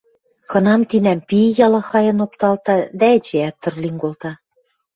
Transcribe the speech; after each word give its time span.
кынам-тинӓм 0.51 1.19
пи 1.27 1.39
ялахайын 1.65 2.17
опталта, 2.25 2.75
дӓ 2.99 3.07
эчеӓт 3.17 3.55
тыр 3.61 3.73
лин 3.81 3.95
колта. 4.01 4.31